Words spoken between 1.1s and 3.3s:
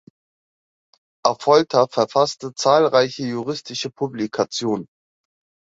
Affolter verfasste zahlreiche